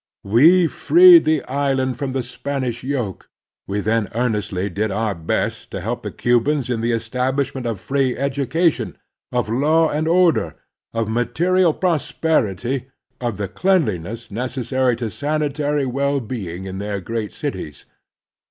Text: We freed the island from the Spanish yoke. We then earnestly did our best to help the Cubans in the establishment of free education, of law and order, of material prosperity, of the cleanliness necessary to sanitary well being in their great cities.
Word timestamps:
We 0.23 0.65
freed 0.65 1.25
the 1.25 1.43
island 1.43 1.95
from 1.95 2.13
the 2.13 2.23
Spanish 2.23 2.81
yoke. 2.83 3.29
We 3.67 3.81
then 3.81 4.09
earnestly 4.15 4.67
did 4.67 4.89
our 4.89 5.13
best 5.13 5.69
to 5.69 5.79
help 5.79 6.01
the 6.01 6.09
Cubans 6.09 6.71
in 6.71 6.81
the 6.81 6.91
establishment 6.91 7.67
of 7.67 7.79
free 7.79 8.17
education, 8.17 8.97
of 9.31 9.47
law 9.47 9.89
and 9.89 10.07
order, 10.07 10.55
of 10.91 11.07
material 11.07 11.71
prosperity, 11.75 12.87
of 13.19 13.37
the 13.37 13.47
cleanliness 13.47 14.31
necessary 14.31 14.95
to 14.95 15.11
sanitary 15.11 15.85
well 15.85 16.19
being 16.19 16.65
in 16.65 16.79
their 16.79 16.99
great 16.99 17.31
cities. 17.31 17.85